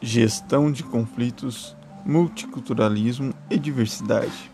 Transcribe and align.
Gestão 0.00 0.70
de 0.70 0.82
conflitos, 0.82 1.76
multiculturalismo 2.04 3.34
e 3.50 3.58
diversidade. 3.58 4.50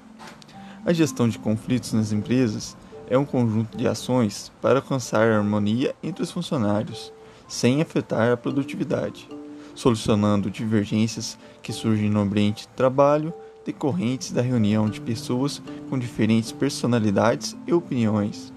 A 0.85 0.93
gestão 0.93 1.29
de 1.29 1.39
conflitos 1.39 1.93
nas 1.93 2.13
empresas 2.13 2.77
é 3.09 3.19
um 3.19 3.25
conjunto 3.25 3.77
de 3.77 3.87
ações 3.87 4.51
para 4.61 4.79
alcançar 4.79 5.31
a 5.31 5.37
harmonia 5.37 5.95
entre 6.03 6.23
os 6.23 6.31
funcionários, 6.31 7.13
sem 7.47 7.83
afetar 7.83 8.33
a 8.33 8.37
produtividade, 8.37 9.29
solucionando 9.75 10.51
divergências 10.51 11.39
que 11.63 11.73
surgem 11.73 12.09
no 12.09 12.21
ambiente 12.21 12.63
de 12.63 12.69
trabalho 12.69 13.33
decorrentes 13.65 14.33
da 14.33 14.43
reunião 14.43 14.89
de 14.89 15.01
pessoas 15.01 15.63
com 15.89 15.99
diferentes 15.99 16.53
personalidades 16.53 17.57
e 17.67 17.73
opiniões. 17.73 18.53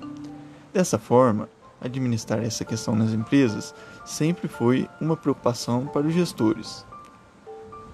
Dessa 0.74 0.98
forma, 0.98 1.50
administrar 1.80 2.44
essa 2.44 2.66
questão 2.66 2.96
nas 2.96 3.12
empresas 3.14 3.74
sempre 4.06 4.48
foi 4.48 4.88
uma 5.02 5.18
preocupação 5.18 5.88
para 5.88 6.08
os 6.08 6.14
gestores. 6.14 6.86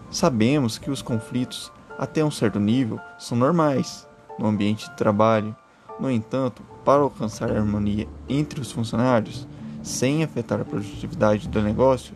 Sabemos 0.09 0.77
que 0.77 0.91
os 0.91 1.01
conflitos, 1.01 1.71
até 1.97 2.23
um 2.23 2.29
certo 2.29 2.59
nível, 2.59 2.99
são 3.17 3.37
normais 3.37 4.05
no 4.37 4.45
ambiente 4.45 4.89
de 4.89 4.97
trabalho. 4.97 5.55
No 5.99 6.11
entanto, 6.11 6.61
para 6.83 7.01
alcançar 7.01 7.49
a 7.49 7.55
harmonia 7.55 8.07
entre 8.27 8.59
os 8.59 8.71
funcionários, 8.71 9.47
sem 9.81 10.23
afetar 10.23 10.59
a 10.59 10.65
produtividade 10.65 11.47
do 11.47 11.61
negócio, 11.61 12.13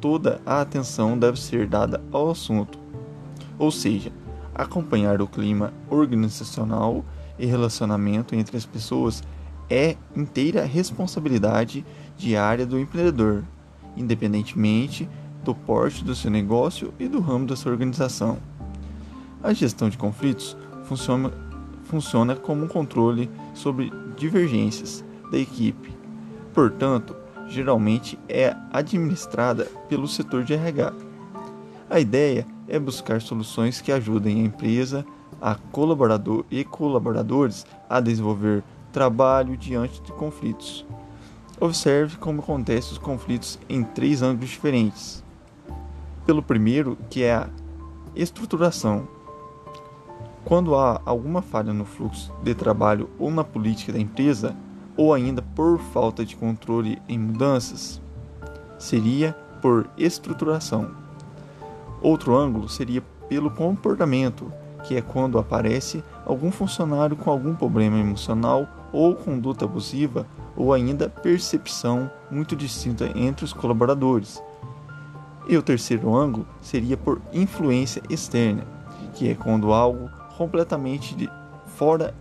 toda 0.00 0.40
a 0.46 0.60
atenção 0.60 1.18
deve 1.18 1.40
ser 1.40 1.66
dada 1.66 2.02
ao 2.12 2.30
assunto, 2.30 2.78
ou 3.58 3.70
seja, 3.70 4.12
acompanhar 4.54 5.20
o 5.20 5.26
clima 5.26 5.72
organizacional 5.90 7.04
e 7.38 7.46
relacionamento 7.46 8.34
entre 8.34 8.56
as 8.56 8.64
pessoas 8.64 9.22
é 9.68 9.96
inteira 10.14 10.64
responsabilidade 10.64 11.84
diária 12.16 12.66
do 12.66 12.78
empreendedor, 12.78 13.44
independentemente 13.96 15.08
do 15.42 15.54
porte 15.54 16.02
do 16.04 16.14
seu 16.14 16.30
negócio 16.30 16.92
e 16.98 17.06
do 17.06 17.20
ramo 17.20 17.46
da 17.46 17.56
sua 17.56 17.72
organização. 17.72 18.38
A 19.42 19.52
gestão 19.52 19.88
de 19.88 19.98
conflitos 19.98 20.56
funciona, 20.84 21.32
funciona 21.84 22.34
como 22.34 22.64
um 22.64 22.68
controle 22.68 23.30
sobre 23.52 23.92
divergências 24.16 25.04
da 25.30 25.38
equipe. 25.38 25.92
Portanto, 26.54 27.14
geralmente 27.48 28.18
é 28.28 28.56
administrada 28.72 29.66
pelo 29.88 30.08
setor 30.08 30.44
de 30.44 30.54
RH. 30.54 30.92
A 31.90 32.00
ideia 32.00 32.46
é 32.66 32.78
buscar 32.78 33.20
soluções 33.20 33.80
que 33.80 33.92
ajudem 33.92 34.40
a 34.40 34.44
empresa, 34.44 35.04
a 35.40 35.54
colaborador 35.54 36.44
e 36.50 36.64
colaboradores 36.64 37.66
a 37.88 38.00
desenvolver 38.00 38.62
trabalho 38.94 39.56
diante 39.56 40.00
de 40.00 40.12
conflitos. 40.12 40.86
Observe 41.60 42.16
como 42.16 42.40
acontecem 42.40 42.92
os 42.92 42.98
conflitos 42.98 43.58
em 43.68 43.82
três 43.82 44.22
ângulos 44.22 44.50
diferentes 44.50 45.24
pelo 46.24 46.42
primeiro, 46.42 46.96
que 47.10 47.22
é 47.24 47.34
a 47.34 47.48
estruturação. 48.14 49.06
Quando 50.44 50.76
há 50.76 51.00
alguma 51.04 51.42
falha 51.42 51.72
no 51.72 51.84
fluxo 51.84 52.32
de 52.42 52.54
trabalho 52.54 53.10
ou 53.18 53.30
na 53.30 53.42
política 53.42 53.92
da 53.92 53.98
empresa, 53.98 54.56
ou 54.96 55.12
ainda 55.12 55.42
por 55.42 55.78
falta 55.78 56.24
de 56.24 56.36
controle 56.36 57.02
em 57.08 57.18
mudanças, 57.18 58.00
seria 58.78 59.32
por 59.60 59.90
estruturação. 59.98 60.92
Outro 62.00 62.36
ângulo 62.36 62.68
seria 62.68 63.02
pelo 63.28 63.50
comportamento, 63.50 64.52
que 64.84 64.96
é 64.96 65.02
quando 65.02 65.38
aparece 65.38 66.04
algum 66.24 66.52
funcionário 66.52 67.16
com 67.16 67.30
algum 67.30 67.54
problema 67.54 67.98
emocional 67.98 68.68
ou 68.92 69.14
conduta 69.14 69.64
abusiva, 69.64 70.26
ou 70.56 70.72
ainda 70.72 71.08
percepção 71.08 72.08
muito 72.30 72.54
distinta 72.54 73.10
entre 73.18 73.44
os 73.44 73.52
colaboradores 73.52 74.40
e 75.48 75.56
o 75.56 75.62
terceiro 75.62 76.14
ângulo 76.14 76.46
seria 76.60 76.96
por 76.96 77.20
influência 77.32 78.02
externa, 78.08 78.64
que 79.14 79.28
é 79.28 79.34
quando 79.34 79.72
algo 79.72 80.08
completamente 80.36 81.14
de 81.14 81.28
fora 81.76 82.14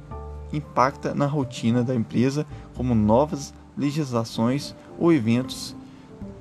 impacta 0.51 1.15
na 1.15 1.25
rotina 1.25 1.83
da 1.83 1.95
empresa, 1.95 2.45
como 2.75 2.93
novas 2.93 3.53
legislações 3.77 4.75
ou 4.99 5.11
eventos 5.11 5.75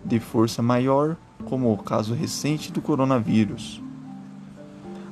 de 0.04 0.18
força 0.20 0.60
maior, 0.60 1.16
como 1.44 1.72
o 1.72 1.78
caso 1.78 2.14
recente 2.14 2.70
do 2.70 2.82
coronavírus. 2.82 3.80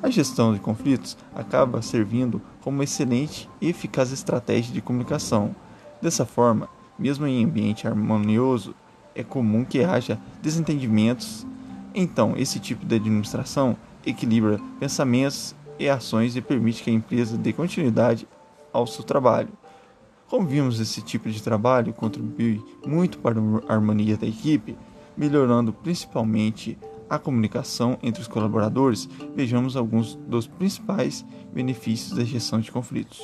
A 0.02 0.10
gestão 0.10 0.52
de 0.54 0.60
conflitos 0.60 1.16
acaba 1.34 1.82
servindo 1.82 2.40
como 2.62 2.78
uma 2.78 2.84
excelente 2.84 3.48
e 3.60 3.68
eficaz 3.68 4.12
estratégia 4.12 4.72
de 4.72 4.80
comunicação. 4.80 5.54
Dessa 6.00 6.24
forma, 6.24 6.68
mesmo 6.98 7.26
em 7.26 7.44
ambiente 7.44 7.86
harmonioso, 7.86 8.74
é 9.14 9.22
comum 9.22 9.64
que 9.64 9.84
haja 9.84 10.18
desentendimentos 10.40 11.46
então, 11.94 12.34
esse 12.36 12.60
tipo 12.60 12.86
de 12.86 12.94
administração 12.94 13.76
equilibra 14.06 14.60
pensamentos 14.78 15.54
e 15.78 15.88
ações 15.88 16.36
e 16.36 16.40
permite 16.40 16.82
que 16.82 16.90
a 16.90 16.92
empresa 16.92 17.36
dê 17.36 17.52
continuidade 17.52 18.28
ao 18.72 18.86
seu 18.86 19.02
trabalho. 19.02 19.48
Como 20.28 20.46
vimos, 20.46 20.78
esse 20.78 21.02
tipo 21.02 21.28
de 21.28 21.42
trabalho 21.42 21.92
contribui 21.92 22.62
muito 22.86 23.18
para 23.18 23.40
a 23.68 23.72
harmonia 23.72 24.16
da 24.16 24.26
equipe, 24.26 24.76
melhorando 25.16 25.72
principalmente 25.72 26.78
a 27.10 27.18
comunicação 27.18 27.98
entre 28.02 28.22
os 28.22 28.28
colaboradores. 28.28 29.08
Vejamos 29.34 29.76
alguns 29.76 30.14
dos 30.14 30.46
principais 30.46 31.26
benefícios 31.52 32.16
da 32.16 32.24
gestão 32.24 32.60
de 32.60 32.70
conflitos. 32.70 33.20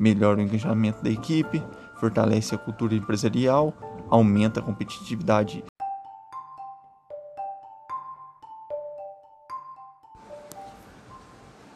Melhora 0.00 0.40
o 0.40 0.42
engajamento 0.42 1.04
da 1.04 1.10
equipe, 1.10 1.62
fortalece 2.00 2.54
a 2.54 2.58
cultura 2.58 2.94
empresarial, 2.94 3.74
aumenta 4.08 4.60
a 4.60 4.62
competitividade 4.62 5.62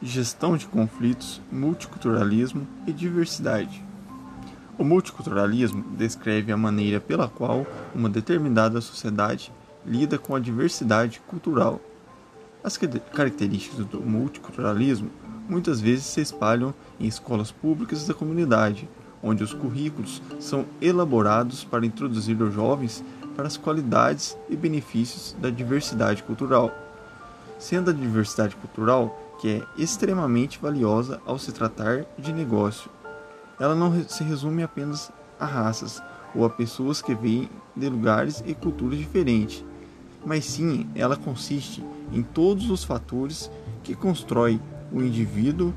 gestão 0.03 0.57
de 0.57 0.67
conflitos, 0.67 1.41
multiculturalismo 1.53 2.67
e 2.87 2.93
diversidade. 2.93 3.85
O 4.79 4.85
multiculturalismo 4.85 5.83
descreve 5.97 6.51
a 6.51 6.57
maneira 6.57 6.99
pela 6.99 7.29
qual 7.29 7.67
uma 7.95 8.09
determinada 8.09 8.81
sociedade 8.81 9.53
lida 9.85 10.19
com 10.19 10.35
a 10.35 10.41
diversidade 10.41 11.21
cultural. 11.27 11.81
As 12.63 12.77
características 12.77 13.87
do 13.87 14.01
multiculturalismo 14.01 15.11
muitas 15.49 15.81
vezes 15.81 16.05
se 16.05 16.21
espalham 16.21 16.75
em 16.99 17.07
escolas 17.07 17.51
públicas 17.51 18.07
da 18.07 18.15
comunidade, 18.15 18.89
onde 19.23 19.43
os 19.43 19.53
currículos 19.53 20.23
são 20.39 20.65
elaborados 20.81 21.65
para 21.65 21.87
introduzir 21.87 22.41
os 22.41 22.55
jovens 22.55 23.05
para 23.35 23.47
as 23.47 23.57
qualidades 23.57 24.37
e 24.49 24.57
benefícios 24.57 25.35
da 25.41 25.51
diversidade 25.51 26.23
cultural. 26.23 26.71
Sendo 27.59 27.91
a 27.91 27.95
diversidade 27.95 28.57
cultural 28.57 29.19
que 29.41 29.49
é 29.49 29.83
extremamente 29.83 30.59
valiosa 30.61 31.21
ao 31.25 31.39
se 31.39 31.51
tratar 31.51 32.05
de 32.19 32.33
negócio. 32.33 32.91
Ela 33.59 33.75
não 33.75 34.05
se 34.07 34.23
resume 34.23 34.63
apenas 34.63 35.11
a 35.39 35.47
raças 35.47 36.03
ou 36.35 36.45
a 36.45 36.51
pessoas 36.51 37.01
que 37.01 37.15
vêm 37.15 37.49
de 37.75 37.89
lugares 37.89 38.43
e 38.47 38.55
culturas 38.55 38.99
diferentes, 38.99 39.65
mas 40.25 40.45
sim 40.45 40.89
ela 40.95 41.17
consiste 41.17 41.85
em 42.13 42.23
todos 42.23 42.71
os 42.71 42.85
fatores 42.85 43.51
que 43.83 43.95
constrói 43.95 44.61
o 44.93 45.01
indivíduo, 45.01 45.73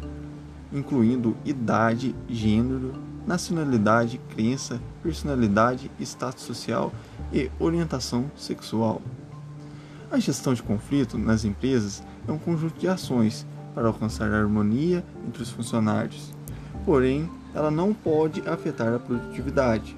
incluindo 0.71 1.37
idade, 1.45 2.15
gênero, 2.27 2.93
nacionalidade, 3.25 4.19
crença, 4.29 4.81
personalidade, 5.01 5.89
status 5.99 6.43
social 6.43 6.91
e 7.31 7.49
orientação 7.59 8.29
sexual. 8.35 9.01
A 10.11 10.19
gestão 10.19 10.53
de 10.53 10.61
conflito 10.61 11.17
nas 11.17 11.45
empresas 11.45 12.03
é 12.27 12.31
um 12.31 12.37
conjunto 12.37 12.79
de 12.79 12.87
ações 12.87 13.45
para 13.73 13.87
alcançar 13.87 14.31
a 14.31 14.37
harmonia 14.37 15.03
entre 15.27 15.41
os 15.41 15.49
funcionários, 15.49 16.33
porém, 16.85 17.29
ela 17.53 17.71
não 17.71 17.93
pode 17.93 18.41
afetar 18.47 18.93
a 18.93 18.99
produtividade, 18.99 19.97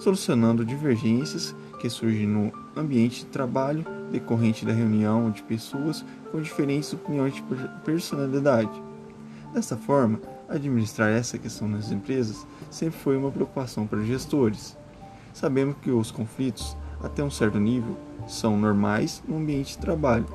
solucionando 0.00 0.64
divergências 0.64 1.54
que 1.78 1.88
surgem 1.88 2.26
no 2.26 2.52
ambiente 2.76 3.20
de 3.20 3.26
trabalho 3.26 3.84
decorrente 4.10 4.64
da 4.64 4.72
reunião 4.72 5.30
de 5.30 5.42
pessoas 5.42 6.04
com 6.30 6.40
diferentes 6.40 6.92
opiniões 6.92 7.34
de 7.34 7.42
personalidade. 7.84 8.82
Dessa 9.52 9.76
forma, 9.76 10.20
administrar 10.48 11.10
essa 11.10 11.38
questão 11.38 11.68
nas 11.68 11.90
empresas 11.90 12.46
sempre 12.70 12.98
foi 12.98 13.16
uma 13.16 13.30
preocupação 13.30 13.86
para 13.86 14.04
gestores. 14.04 14.76
Sabemos 15.32 15.76
que 15.80 15.90
os 15.90 16.10
conflitos, 16.10 16.76
até 17.02 17.22
um 17.22 17.30
certo 17.30 17.58
nível, 17.58 17.96
são 18.26 18.58
normais 18.58 19.22
no 19.26 19.36
ambiente 19.36 19.72
de 19.72 19.78
trabalho. 19.78 20.26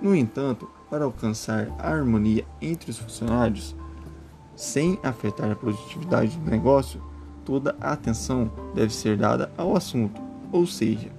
No 0.00 0.14
entanto, 0.14 0.68
para 0.88 1.04
alcançar 1.04 1.68
a 1.78 1.90
harmonia 1.90 2.44
entre 2.60 2.90
os 2.90 2.98
funcionários, 2.98 3.76
sem 4.56 4.98
afetar 5.02 5.50
a 5.50 5.56
produtividade 5.56 6.36
do 6.36 6.50
negócio, 6.50 7.00
toda 7.44 7.76
a 7.80 7.92
atenção 7.92 8.50
deve 8.74 8.92
ser 8.92 9.16
dada 9.16 9.52
ao 9.56 9.76
assunto, 9.76 10.27
ou 10.52 10.66
seja, 10.66 11.10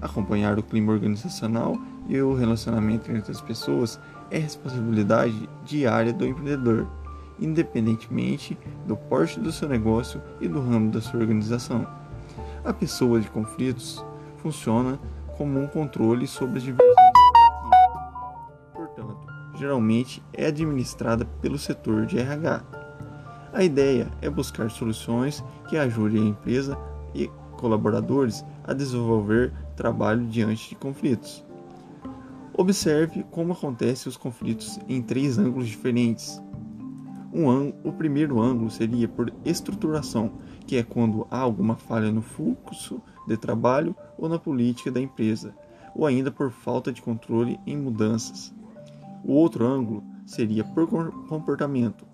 acompanhar 0.00 0.58
o 0.58 0.62
clima 0.62 0.92
organizacional 0.92 1.76
e 2.08 2.20
o 2.20 2.34
relacionamento 2.34 3.10
entre 3.12 3.30
as 3.30 3.40
pessoas 3.40 4.00
é 4.30 4.38
responsabilidade 4.38 5.48
diária 5.64 6.12
do 6.12 6.26
empreendedor, 6.26 6.86
independentemente 7.38 8.58
do 8.86 8.96
porte 8.96 9.38
do 9.40 9.52
seu 9.52 9.68
negócio 9.68 10.20
e 10.40 10.48
do 10.48 10.60
ramo 10.60 10.90
da 10.90 11.00
sua 11.00 11.20
organização. 11.20 11.86
A 12.64 12.72
pessoa 12.72 13.20
de 13.20 13.28
conflitos 13.28 14.04
funciona 14.38 14.98
como 15.36 15.60
um 15.60 15.66
controle 15.66 16.26
sobre 16.26 16.58
as 16.58 16.64
divergências. 16.64 16.96
Portanto, 18.74 19.18
geralmente 19.56 20.22
é 20.32 20.46
administrada 20.46 21.24
pelo 21.40 21.58
setor 21.58 22.06
de 22.06 22.18
RH. 22.18 22.62
A 23.52 23.64
ideia 23.64 24.08
é 24.20 24.28
buscar 24.28 24.70
soluções 24.70 25.42
que 25.68 25.76
ajudem 25.76 26.22
a 26.22 26.28
empresa 26.28 26.78
e 27.14 27.30
colaboradores 27.58 28.44
a 28.64 28.72
desenvolver 28.72 29.52
trabalho 29.76 30.24
diante 30.26 30.70
de 30.70 30.76
conflitos. 30.76 31.44
Observe 32.56 33.24
como 33.30 33.52
acontecem 33.52 34.08
os 34.08 34.16
conflitos 34.16 34.80
em 34.88 35.02
três 35.02 35.38
ângulos 35.38 35.68
diferentes. 35.68 36.42
Um 37.32 37.48
ângulo, 37.48 37.74
o 37.84 37.92
primeiro 37.92 38.40
ângulo 38.40 38.70
seria 38.70 39.06
por 39.06 39.32
estruturação, 39.44 40.32
que 40.66 40.76
é 40.76 40.82
quando 40.82 41.26
há 41.30 41.38
alguma 41.38 41.76
falha 41.76 42.10
no 42.10 42.22
fluxo 42.22 43.00
de 43.26 43.36
trabalho 43.36 43.94
ou 44.16 44.28
na 44.28 44.38
política 44.38 44.90
da 44.90 45.00
empresa, 45.00 45.54
ou 45.94 46.06
ainda 46.06 46.30
por 46.30 46.50
falta 46.50 46.90
de 46.90 47.02
controle 47.02 47.60
em 47.66 47.76
mudanças. 47.76 48.52
O 49.24 49.32
outro 49.32 49.66
ângulo 49.66 50.02
seria 50.24 50.64
por 50.64 50.88
comportamento, 51.26 52.06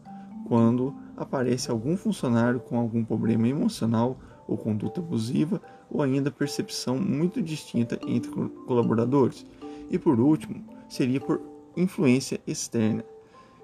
quando 0.47 0.94
aparece 1.17 1.70
algum 1.70 1.97
funcionário 1.97 2.61
com 2.61 2.79
algum 2.79 3.05
problema 3.05 3.49
emocional 3.49 4.19
ou 4.46 4.56
conduta 4.56 5.00
abusiva, 5.00 5.61
ou 5.91 6.02
ainda 6.02 6.31
percepção 6.31 6.99
muito 6.99 7.43
distinta 7.43 7.99
entre 8.06 8.31
colaboradores 8.67 9.46
e 9.91 9.99
por 9.99 10.19
último, 10.19 10.64
seria 10.88 11.20
por 11.20 11.41
influência 11.76 12.41
externa, 12.46 13.05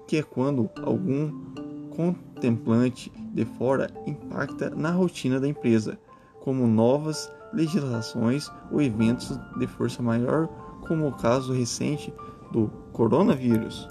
que 0.07 0.17
é 0.17 0.23
quando 0.23 0.69
algum 0.83 1.31
contemplante 1.89 3.11
de 3.33 3.45
fora 3.45 3.89
impacta 4.05 4.69
na 4.69 4.91
rotina 4.91 5.39
da 5.39 5.47
empresa, 5.47 5.99
como 6.39 6.67
novas 6.67 7.31
legislações 7.53 8.49
ou 8.71 8.81
eventos 8.81 9.37
de 9.57 9.67
força 9.67 10.01
maior, 10.01 10.47
como 10.87 11.07
o 11.07 11.11
caso 11.11 11.53
recente 11.53 12.13
do 12.51 12.67
coronavírus. 12.91 13.87